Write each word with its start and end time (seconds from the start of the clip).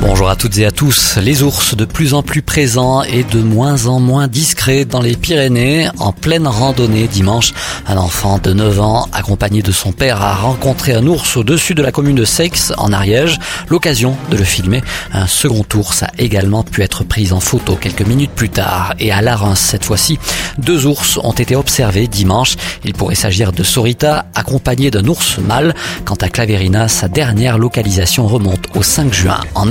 Bonjour 0.00 0.28
à 0.28 0.36
toutes 0.36 0.58
et 0.58 0.66
à 0.66 0.70
tous. 0.70 1.16
Les 1.16 1.42
ours 1.42 1.76
de 1.76 1.84
plus 1.84 2.14
en 2.14 2.22
plus 2.22 2.42
présents 2.42 3.02
et 3.02 3.22
de 3.24 3.40
moins 3.40 3.86
en 3.86 4.00
moins 4.00 4.28
discrets 4.28 4.84
dans 4.84 5.00
les 5.00 5.16
Pyrénées. 5.16 5.88
En 5.98 6.12
pleine 6.12 6.46
randonnée 6.46 7.06
dimanche, 7.06 7.54
un 7.86 7.96
enfant 7.96 8.38
de 8.38 8.52
9 8.52 8.80
ans 8.80 9.08
accompagné 9.12 9.62
de 9.62 9.72
son 9.72 9.92
père 9.92 10.20
a 10.20 10.34
rencontré 10.34 10.94
un 10.94 11.06
ours 11.06 11.36
au-dessus 11.36 11.74
de 11.74 11.82
la 11.82 11.92
commune 11.92 12.16
de 12.16 12.24
Seix 12.24 12.72
en 12.76 12.92
Ariège. 12.92 13.38
L'occasion 13.68 14.16
de 14.30 14.36
le 14.36 14.44
filmer. 14.44 14.82
Un 15.12 15.26
second 15.26 15.64
ours 15.74 16.02
a 16.02 16.10
également 16.18 16.64
pu 16.64 16.82
être 16.82 17.04
pris 17.04 17.32
en 17.32 17.40
photo 17.40 17.76
quelques 17.76 18.06
minutes 18.06 18.32
plus 18.32 18.50
tard. 18.50 18.94
Et 18.98 19.12
à 19.12 19.22
Larens 19.22 19.60
cette 19.60 19.84
fois-ci, 19.84 20.18
deux 20.58 20.86
ours 20.86 21.18
ont 21.22 21.32
été 21.32 21.56
observés 21.56 22.08
dimanche. 22.08 22.56
Il 22.84 22.92
pourrait 22.94 23.14
s'agir 23.14 23.52
de 23.52 23.62
Sorita 23.62 24.26
accompagné 24.34 24.90
d'un 24.90 25.06
ours 25.06 25.38
mâle. 25.38 25.74
Quant 26.04 26.16
à 26.16 26.28
Claverina, 26.28 26.88
sa 26.88 27.08
dernière 27.08 27.58
localisation 27.58 28.26
remonte 28.26 28.66
au 28.74 28.82
5 28.82 29.12
juin 29.14 29.40
en 29.54 29.70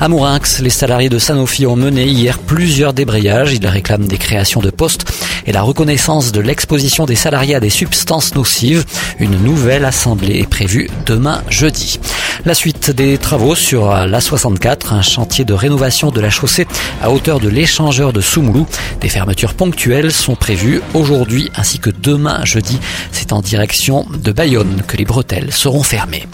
À 0.00 0.08
Mourinx, 0.08 0.60
les 0.60 0.70
salariés 0.70 1.08
de 1.08 1.18
Sanofi 1.18 1.66
ont 1.66 1.74
mené 1.74 2.04
hier 2.04 2.38
plusieurs 2.38 2.92
débrayages. 2.92 3.52
Ils 3.52 3.66
réclament 3.66 4.06
des 4.06 4.18
créations 4.18 4.60
de 4.60 4.70
postes 4.70 5.04
et 5.44 5.50
la 5.50 5.62
reconnaissance 5.62 6.30
de 6.30 6.40
l'exposition 6.40 7.04
des 7.04 7.16
salariés 7.16 7.56
à 7.56 7.60
des 7.60 7.70
substances 7.70 8.36
nocives. 8.36 8.84
Une 9.18 9.36
nouvelle 9.42 9.84
assemblée 9.84 10.38
est 10.38 10.48
prévue 10.48 10.88
demain 11.04 11.42
jeudi. 11.48 11.98
La 12.44 12.54
suite 12.54 12.92
des 12.92 13.18
travaux 13.18 13.56
sur 13.56 13.90
l'A64, 13.90 14.94
un 14.94 15.02
chantier 15.02 15.44
de 15.44 15.54
rénovation 15.54 16.10
de 16.12 16.20
la 16.20 16.30
chaussée 16.30 16.68
à 17.02 17.10
hauteur 17.10 17.40
de 17.40 17.48
l'échangeur 17.48 18.12
de 18.12 18.20
Soumoulou. 18.20 18.68
Des 19.00 19.08
fermetures 19.08 19.54
ponctuelles 19.54 20.12
sont 20.12 20.36
prévues 20.36 20.80
aujourd'hui 20.94 21.50
ainsi 21.56 21.80
que 21.80 21.90
demain 21.90 22.44
jeudi. 22.44 22.78
C'est 23.10 23.32
en 23.32 23.40
direction 23.40 24.06
de 24.16 24.30
Bayonne 24.30 24.82
que 24.86 24.96
les 24.96 25.04
bretelles 25.04 25.52
seront 25.52 25.82
fermées. 25.82 26.26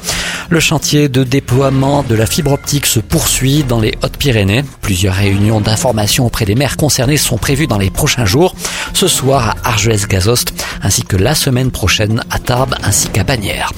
Le 0.50 0.60
chantier 0.60 1.08
de 1.08 1.24
déploiement 1.24 2.02
de 2.02 2.14
la 2.14 2.26
fibre 2.26 2.52
optique 2.52 2.84
se 2.84 3.00
poursuit 3.00 3.64
dans 3.64 3.80
les 3.80 3.94
Hautes-Pyrénées. 4.02 4.62
Plusieurs 4.82 5.14
réunions 5.14 5.60
d'information 5.60 6.26
auprès 6.26 6.44
des 6.44 6.54
maires 6.54 6.76
concernés 6.76 7.16
sont 7.16 7.38
prévues 7.38 7.66
dans 7.66 7.78
les 7.78 7.90
prochains 7.90 8.26
jours. 8.26 8.54
Ce 8.92 9.08
soir 9.08 9.56
à 9.62 9.70
Argelès-Gazost 9.70 10.52
ainsi 10.82 11.02
que 11.02 11.16
la 11.16 11.34
semaine 11.34 11.70
prochaine 11.70 12.22
à 12.30 12.38
Tarbes 12.38 12.74
ainsi 12.82 13.08
qu'à 13.08 13.24
Bagnères. 13.24 13.72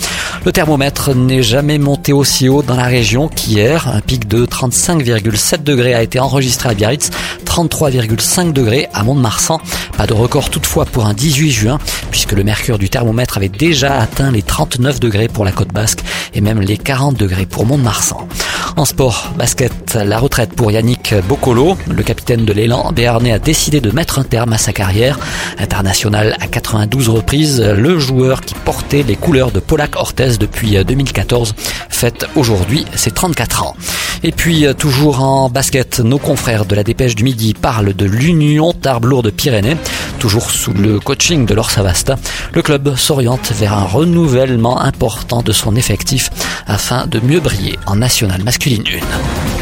Le 0.44 0.52
thermomètre 0.52 1.14
n'est 1.14 1.42
jamais 1.42 1.78
monté 1.78 2.12
aussi 2.12 2.48
haut 2.48 2.62
dans 2.62 2.76
la 2.76 2.84
région 2.84 3.28
qu'hier. 3.28 3.88
Un 3.88 4.00
pic 4.00 4.26
de 4.26 4.44
35,7 4.44 5.62
degrés 5.62 5.94
a 5.94 6.02
été 6.02 6.18
enregistré 6.18 6.68
à 6.68 6.74
Biarritz, 6.74 7.10
33,5 7.56 8.52
degrés 8.52 8.86
à 8.92 9.02
Mont-de-Marsan. 9.02 9.62
Pas 9.96 10.06
de 10.06 10.12
record 10.12 10.50
toutefois 10.50 10.84
pour 10.84 11.06
un 11.06 11.14
18 11.14 11.50
juin, 11.50 11.78
puisque 12.10 12.32
le 12.32 12.44
mercure 12.44 12.76
du 12.76 12.90
thermomètre 12.90 13.38
avait 13.38 13.48
déjà 13.48 13.98
atteint 13.98 14.30
les 14.30 14.42
39 14.42 15.00
degrés 15.00 15.28
pour 15.28 15.42
la 15.42 15.52
côte 15.52 15.72
basque 15.72 16.00
et 16.34 16.42
même 16.42 16.60
les 16.60 16.76
40 16.76 17.16
degrés 17.16 17.46
pour 17.46 17.64
Mont-de-Marsan. 17.64 18.28
En 18.76 18.84
sport, 18.84 19.32
basket, 19.38 19.94
la 19.94 20.18
retraite 20.18 20.52
pour 20.52 20.70
Yannick 20.70 21.14
Boccolo. 21.26 21.78
Le 21.88 22.02
capitaine 22.02 22.44
de 22.44 22.52
l'élan 22.52 22.92
béarnais 22.92 23.32
a 23.32 23.38
décidé 23.38 23.80
de 23.80 23.90
mettre 23.90 24.18
un 24.18 24.24
terme 24.24 24.52
à 24.52 24.58
sa 24.58 24.74
carrière. 24.74 25.18
International 25.58 26.36
à 26.38 26.48
92 26.48 27.08
reprises, 27.08 27.62
le 27.62 27.98
joueur 27.98 28.42
qui 28.42 28.54
portait 28.54 29.02
les 29.02 29.16
couleurs 29.16 29.50
de 29.50 29.60
Polak 29.60 29.96
Ortez 29.96 30.36
depuis 30.38 30.84
2014 30.84 31.54
fête 31.88 32.26
aujourd'hui 32.36 32.84
ses 32.94 33.12
34 33.12 33.62
ans. 33.62 33.76
Et 34.22 34.32
puis, 34.32 34.66
toujours 34.78 35.22
en 35.22 35.48
basket, 35.48 36.00
nos 36.00 36.18
confrères 36.18 36.66
de 36.66 36.74
la 36.74 36.82
Dépêche 36.82 37.14
du 37.14 37.24
Midi 37.24 37.45
parlent 37.54 37.94
de 37.94 38.06
l'Union 38.06 38.72
Tarbes-Lourdes-Pyrénées. 38.72 39.76
Toujours 40.18 40.50
sous 40.50 40.72
le 40.72 40.98
coaching 41.00 41.46
de 41.46 41.54
Laure 41.54 41.70
Savasta, 41.70 42.16
le 42.52 42.62
club 42.62 42.96
s'oriente 42.96 43.52
vers 43.52 43.72
un 43.74 43.84
renouvellement 43.84 44.80
important 44.80 45.42
de 45.42 45.52
son 45.52 45.76
effectif 45.76 46.30
afin 46.66 47.06
de 47.06 47.20
mieux 47.20 47.40
briller 47.40 47.78
en 47.86 47.96
nationale 47.96 48.42
masculine 48.42 48.84
1. 48.86 49.55